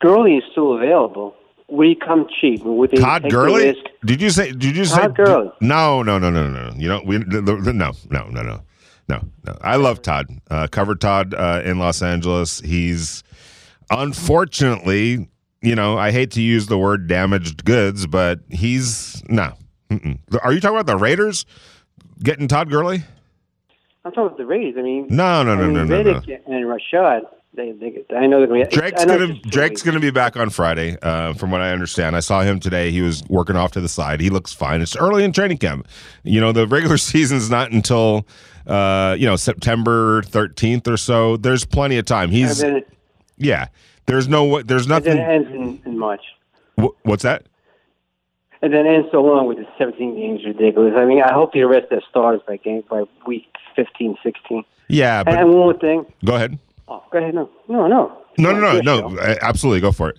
[0.00, 1.36] Gurley is still available.
[1.68, 2.62] He come cheap?
[2.62, 3.76] They Todd Gurley?
[4.04, 4.52] Did you say?
[4.52, 4.98] Did you say?
[4.98, 5.50] Todd Gurley.
[5.60, 6.72] No, no, no, no, no.
[6.76, 8.62] You know, we the, the, no, no, no, no,
[9.08, 9.56] no, no.
[9.62, 10.28] I love Todd.
[10.48, 12.60] Uh, covered Todd uh, in Los Angeles.
[12.60, 13.24] He's
[13.90, 15.28] unfortunately,
[15.60, 19.54] you know, I hate to use the word damaged goods, but he's no.
[19.90, 20.18] Mm-mm.
[20.42, 21.46] Are you talking about the Raiders
[22.22, 23.04] getting Todd Gurley?
[24.04, 24.74] I'm talking about the Raiders.
[24.78, 26.20] I mean, No, no, I no, mean, no, no, no.
[26.20, 27.22] Riddick and Rashad.
[27.56, 28.70] They, they, I know they're going to.
[28.70, 29.04] Drake's
[29.48, 32.14] Drake's gonna be back on Friday, uh, from what I understand.
[32.14, 32.90] I saw him today.
[32.90, 34.20] He was working off to the side.
[34.20, 34.82] He looks fine.
[34.82, 35.88] It's early in training camp.
[36.22, 38.26] You know, the regular season's not until
[38.66, 41.36] uh, you know September thirteenth or so.
[41.38, 42.30] There's plenty of time.
[42.30, 42.82] He's then,
[43.38, 43.68] yeah.
[44.06, 45.16] There's no there's nothing.
[45.16, 46.22] it ends in, in March.
[46.78, 47.46] wh- What's that?
[48.62, 50.94] And then ends so long with the 17 games ridiculous.
[50.96, 54.64] I mean, I hope they arrest their starters by game by week 15, 16.
[54.88, 56.06] Yeah, but and one more thing.
[56.24, 56.58] go ahead.
[56.88, 57.34] Oh, go ahead.
[57.34, 58.22] No, no, no.
[58.38, 59.18] No, no, no, no.
[59.18, 60.18] Uh, Absolutely, go for it.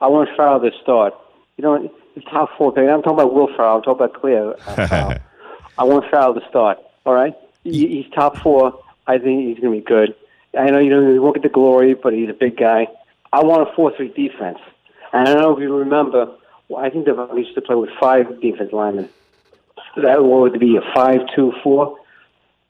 [0.00, 0.62] I want to start.
[0.62, 1.14] The start.
[1.56, 2.88] You know, the top four pick.
[2.88, 3.76] I'm talking about Will Ferrell.
[3.76, 4.52] I'm talking about Cleo.
[4.66, 5.18] Uh,
[5.78, 6.34] I want to start.
[6.34, 6.78] The start.
[7.04, 8.80] All right, he, he's top four.
[9.06, 10.14] I think he's going to be good.
[10.58, 12.86] I know you know he won't get the glory, but he's a big guy.
[13.32, 14.58] I want a four-three defense.
[15.12, 16.34] And I don't know if you remember.
[16.68, 19.08] Well, I think the Vikings used to play with five defense linemen.
[19.96, 21.96] That would be a five-two-four.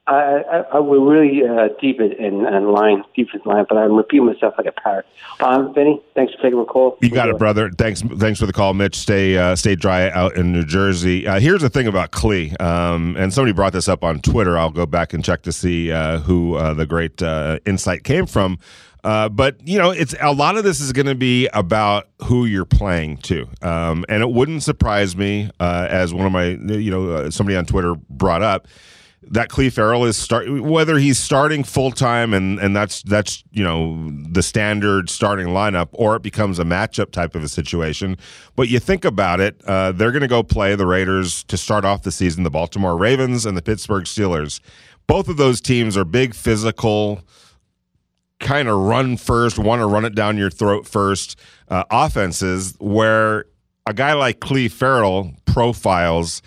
[0.08, 4.26] I, I, we're really uh, deep in, in, in line, defense line, but I'm repeating
[4.26, 5.06] myself like a parrot.
[5.40, 6.96] Um, Vinny, thanks for taking my call.
[7.02, 7.70] You got it, brother.
[7.70, 8.96] Thanks, thanks for the call, Mitch.
[8.96, 11.26] Stay, uh, stay dry out in New Jersey.
[11.26, 14.56] Uh, here's the thing about Clee, um, and somebody brought this up on Twitter.
[14.56, 18.26] I'll go back and check to see uh, who uh, the great uh, insight came
[18.26, 18.58] from.
[19.04, 22.46] Uh, but you know, it's a lot of this is going to be about who
[22.46, 26.90] you're playing to, um, and it wouldn't surprise me uh, as one of my, you
[26.90, 28.66] know, uh, somebody on Twitter brought up
[29.22, 33.64] that Clee Ferrell is start whether he's starting full time and and that's that's you
[33.64, 38.16] know the standard starting lineup or it becomes a matchup type of a situation.
[38.56, 41.84] But you think about it, uh, they're going to go play the Raiders to start
[41.84, 44.60] off the season, the Baltimore Ravens and the Pittsburgh Steelers.
[45.06, 47.22] Both of those teams are big physical
[48.40, 51.38] kind of run first, want to run it down your throat first
[51.68, 53.46] uh, offenses where
[53.86, 56.42] a guy like Clee Ferrell profiles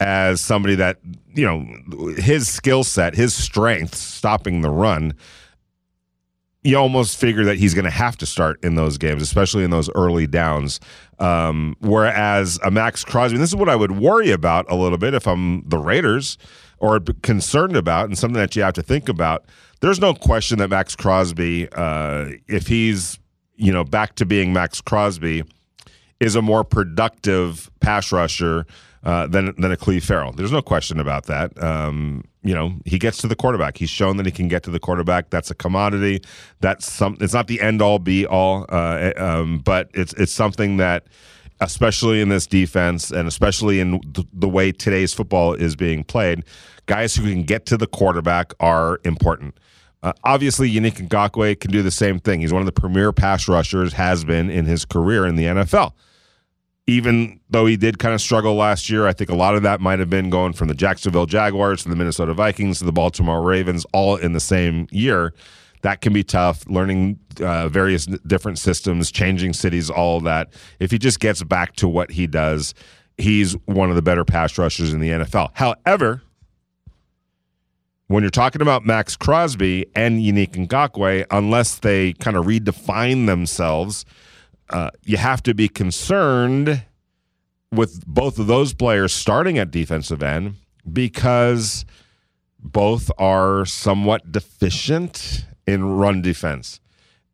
[0.00, 0.98] as somebody that,
[1.34, 5.14] you know, his skill set, his strength, stopping the run,
[6.62, 9.70] you almost figure that he's going to have to start in those games, especially in
[9.70, 10.80] those early downs.
[11.18, 15.14] Um, whereas a Maxx Crosby, this is what I would worry about a little bit
[15.14, 16.36] if I'm the Raiders
[16.78, 19.44] or concerned about, and something that you have to think about.
[19.80, 23.18] There's no question that Maxx Crosby, uh, if he's
[23.56, 25.44] you know back to being Maxx Crosby,
[26.20, 28.66] is a more productive pass rusher
[29.02, 30.32] uh, than than a Clee Ferrell.
[30.32, 31.60] There's no question about that.
[31.62, 33.78] Um, you know, he gets to the quarterback.
[33.78, 35.30] He's shown that he can get to the quarterback.
[35.30, 36.22] That's a commodity.
[36.60, 37.16] That's some.
[37.20, 41.06] It's not the end all be all, uh, um, but it's it's something that,
[41.60, 44.00] especially in this defense, and especially in
[44.32, 46.44] the, way today's football is being played,
[46.86, 49.58] guys who can get to the quarterback are important.
[50.02, 52.40] Uh, obviously, Yannick Ngakoue can do the same thing.
[52.40, 55.92] He's one of the premier pass rushers, has been in his career in the NFL
[56.86, 59.80] even though he did kind of struggle last year, I think a lot of that
[59.80, 63.42] might have been going from the Jacksonville Jaguars to the Minnesota Vikings to the Baltimore
[63.42, 65.32] Ravens all in the same year.
[65.82, 70.48] That can be tough, learning uh, various different systems, changing cities, all that.
[70.78, 72.74] If he just gets back to what he does,
[73.16, 75.50] he's one of the better pass rushers in the NFL.
[75.54, 76.22] However,
[78.08, 84.04] when you're talking about Maxx Crosby and Yannick Ngakoue, unless they kind of redefine themselves–
[84.70, 86.84] uh, you have to be concerned
[87.72, 90.54] with both of those players starting at defensive end
[90.92, 91.84] because
[92.58, 96.80] both are somewhat deficient in run defense.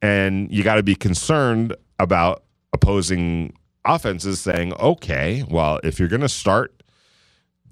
[0.03, 6.21] And you got to be concerned about opposing offenses saying, okay, well, if you're going
[6.21, 6.83] to start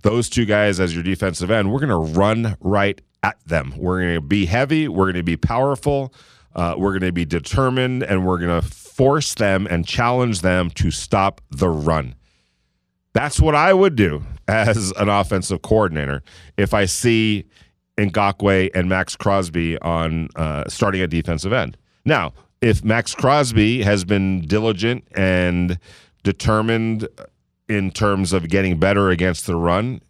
[0.02, 3.74] those two guys as your defensive end, we're going to run right at them.
[3.76, 6.12] We're going to be heavy, we're going to be powerful,
[6.54, 10.70] uh, we're going to be determined, and we're going to force them and challenge them
[10.70, 12.14] to stop the run.
[13.12, 16.22] That's what I would do as an offensive coordinator
[16.56, 17.44] if I see
[17.96, 21.76] Ngakoue and Maxx Crosby on uh, starting a defensive end.
[22.04, 25.78] Now, if Maxx Crosby has been diligent and
[26.22, 27.06] determined
[27.68, 30.00] in terms of getting better against the run,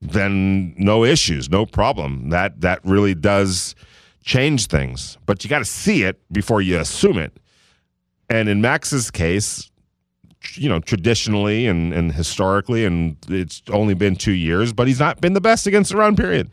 [0.00, 2.30] then no issues, no problem.
[2.30, 3.74] That that really does
[4.22, 5.18] change things.
[5.26, 7.32] But you got to see it before you assume it.
[8.28, 9.70] And in Maxx's case,
[10.54, 15.20] you know, traditionally and, and historically, and it's only been two years, but he's not
[15.20, 16.50] been the best against the run, period.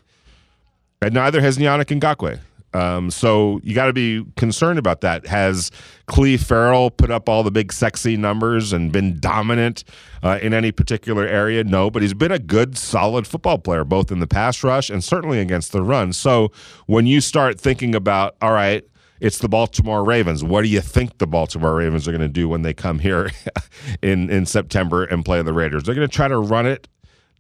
[1.02, 2.40] And neither has Yannick Ngakoue.
[2.74, 5.26] Um, so you got to be concerned about that.
[5.28, 5.72] Has
[6.06, 9.84] Clee Ferrell put up all the big sexy numbers and been dominant
[10.24, 11.64] uh, in any particular area?
[11.64, 15.04] No, but he's been a good, solid football player, both in the pass rush and
[15.04, 16.14] certainly against the run.
[16.14, 16.52] So
[16.86, 18.86] when you start thinking about, all right,
[19.20, 20.44] it's the Baltimore Ravens.
[20.44, 23.32] What do you think the Baltimore Ravens are going to do when they come here
[24.02, 25.84] in in September and play the Raiders?
[25.84, 26.88] They're going to try to run it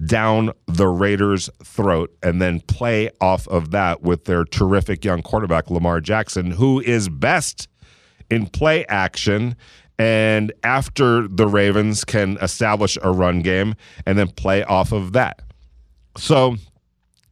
[0.05, 5.69] down the Raiders' throat and then play off of that with their terrific young quarterback
[5.69, 7.67] Lamar Jackson, who is best
[8.29, 9.55] in play action
[9.97, 13.75] and after the Ravens can establish a run game
[14.05, 15.41] and then play off of that.
[16.17, 16.55] So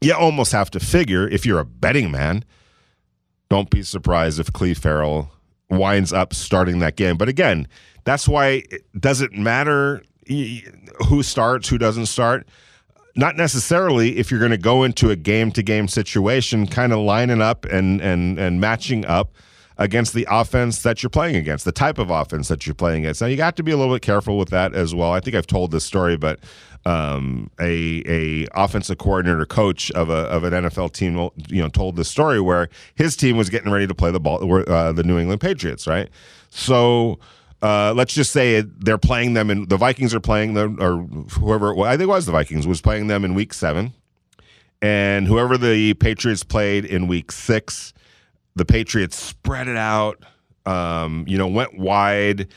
[0.01, 2.43] you almost have to figure if you're a betting man
[3.49, 5.32] don't be surprised if Clee Ferrell
[5.70, 7.18] winds up starting that game.
[7.18, 7.68] But again,
[8.03, 10.03] that's why it doesn't matter
[11.08, 12.48] who starts, who doesn't start.
[13.16, 17.00] Not necessarily if you're going to go into a game to game situation, kind of
[17.00, 19.34] lining up and and and matching up
[19.78, 23.22] against the offense that you're playing against, the type of offense that you're playing against.
[23.22, 25.12] Now you got to be a little bit careful with that as well.
[25.12, 26.40] I think I've told this story, but
[26.86, 31.16] um, a a offensive coordinator coach of a of an NFL team,
[31.48, 34.40] you know, told this story where his team was getting ready to play the ball,
[34.70, 36.10] uh, the New England Patriots, right?
[36.50, 37.20] So.
[37.62, 41.03] Uh, let's just say they're playing them, and the Vikings are playing them, or
[41.39, 43.93] whoever I think it was the Vikings was playing them in Week Seven,
[44.82, 47.93] and whoever the Patriots played in Week Six,
[48.55, 50.24] the Patriots spread it out,
[50.66, 52.47] um, you know, went wide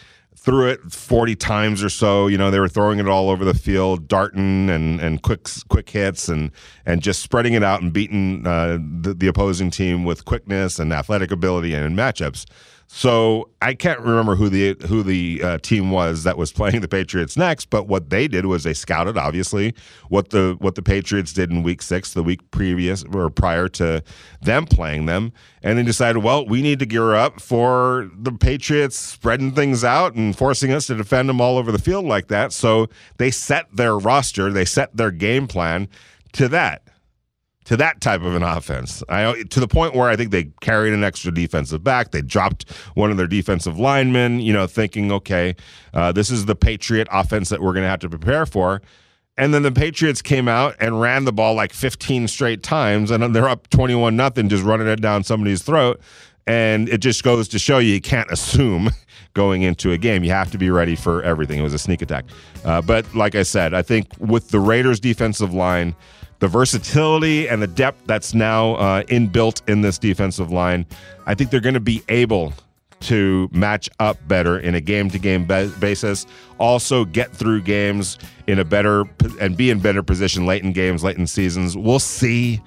[0.41, 2.27] threw it 40 times or so.
[2.27, 5.91] You know, they were throwing it all over the field, darting and, and quick quick
[5.91, 6.51] hits and
[6.87, 10.93] and just spreading it out and beating uh, the, the opposing team with quickness and
[10.93, 12.47] athletic ability and matchups.
[12.93, 16.89] So I can't remember who the who the uh, team was that was playing the
[16.89, 19.77] Patriots next, but what they did was they scouted obviously
[20.09, 24.03] what the what the Patriots did in Week Six, the week previous or prior to
[24.43, 25.33] them playing them,
[25.63, 30.15] and they decided, well, we need to gear up for the Patriots spreading things out
[30.17, 32.53] and forcing us to defend them all over the field like that.
[32.53, 32.89] So
[33.19, 35.89] they set their roster, they set their game plan
[36.33, 36.83] to that.
[37.65, 39.03] To that type of an offense.
[39.09, 42.11] I to the point where I think they carried an extra defensive back.
[42.11, 45.55] They dropped one of their defensive linemen, you know, thinking, okay,
[45.93, 48.81] uh, this is the Patriot offense that we're going to have to prepare for.
[49.37, 53.35] And then the Patriots came out and ran the ball like 15 straight times, and
[53.35, 56.01] they're up 21 nothing, just running it down somebody's throat.
[56.47, 58.91] And it just goes to show you you can't assume
[59.35, 60.25] going into a game.
[60.25, 61.59] You have to be ready for everything.
[61.59, 62.25] It was a sneak attack.
[62.65, 65.95] Uh, but like I said, I think with the Raiders' defensive line,
[66.41, 70.87] the versatility and the depth that's now uh, inbuilt in this defensive line,
[71.27, 72.53] I think they're going to be able
[73.01, 76.27] to match up better in a game to game basis.
[76.59, 79.05] Also, get through games in a better
[79.41, 81.77] and be in better position late in games, late in seasons.
[81.77, 82.61] We'll see.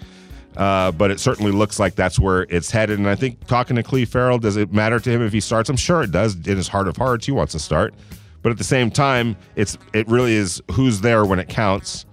[0.57, 2.99] Uh, but it certainly looks like that's where it's headed.
[2.99, 5.67] And I think talking to Clee Ferrell, does it matter to him if he starts?
[5.67, 6.35] I'm sure it does.
[6.35, 7.95] In his heart of hearts, he wants to start.
[8.43, 12.05] But at the same time, it's it really is who's there when it counts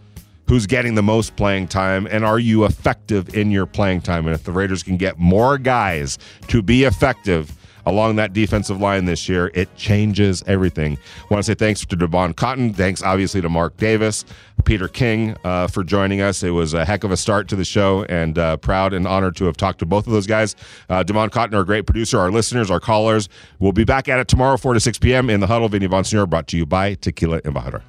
[0.50, 4.26] who's getting the most playing time, and are you effective in your playing time?
[4.26, 6.18] And if the Raiders can get more guys
[6.48, 7.56] to be effective
[7.86, 10.98] along that defensive line this year, it changes everything.
[11.30, 12.72] Want to say thanks to Devon Cotton.
[12.74, 14.24] Thanks, obviously, to Mark Davis,
[14.64, 16.42] Peter King uh, for joining us.
[16.42, 19.36] It was a heck of a start to the show, and uh, proud and honored
[19.36, 20.56] to have talked to both of those guys.
[20.88, 23.28] Uh, Devon Cotton, our great producer, our listeners, our callers.
[23.58, 25.30] We'll be back at it tomorrow, 4 to 6 p.m.
[25.30, 25.68] in the huddle.
[25.68, 27.82] Vinny Bonsignore brought to you by Tequila Embajador.